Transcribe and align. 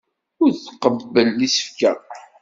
Ur 0.43 0.51
tqebbel 0.53 1.29
isefka. 1.47 1.91